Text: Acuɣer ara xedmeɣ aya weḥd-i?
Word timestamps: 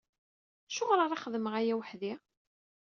Acuɣer 0.69 0.99
ara 1.01 1.21
xedmeɣ 1.23 1.53
aya 1.59 1.73
weḥd-i? 1.77 2.13